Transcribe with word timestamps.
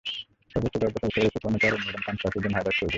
সর্বোচ্চ 0.51 0.75
দরদাতা 0.81 1.07
হিসেবে 1.09 1.27
এসব 1.27 1.39
পণ্য 1.43 1.55
নেওয়ার 1.61 1.77
অনুমোদন 1.79 2.01
পান 2.05 2.15
সাইফুদ্দিন 2.21 2.53
হায়দার 2.55 2.75
চৌধুরী। 2.77 2.89